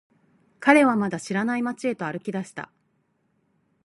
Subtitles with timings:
[0.59, 2.71] 彼はまだ知らない街へと歩き出した。